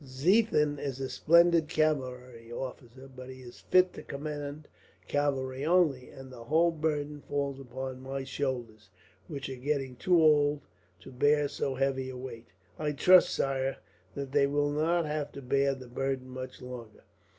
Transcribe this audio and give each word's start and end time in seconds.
"Ziethen 0.03 0.79
is 0.79 0.99
a 0.99 1.09
splendid 1.11 1.67
cavalry 1.69 2.51
officer, 2.51 3.07
but 3.07 3.29
he 3.29 3.41
is 3.41 3.59
fit 3.59 3.93
to 3.93 4.01
command 4.01 4.67
cavalry 5.07 5.63
only; 5.63 6.09
and 6.09 6.31
the 6.31 6.45
whole 6.45 6.71
burden 6.71 7.21
falls 7.29 7.59
upon 7.59 8.01
my 8.01 8.23
shoulders, 8.23 8.89
which 9.27 9.47
are 9.47 9.55
getting 9.55 9.95
too 9.95 10.19
old 10.19 10.61
to 11.01 11.11
bear 11.11 11.47
so 11.47 11.75
heavy 11.75 12.09
a 12.09 12.17
weight." 12.17 12.47
"I 12.79 12.93
trust, 12.93 13.29
sire, 13.29 13.77
that 14.15 14.31
they 14.31 14.47
will 14.47 14.71
not 14.71 15.05
have 15.05 15.31
to 15.33 15.41
bear 15.43 15.75
the 15.75 15.87
burden 15.87 16.29
much 16.29 16.63
longer. 16.63 17.03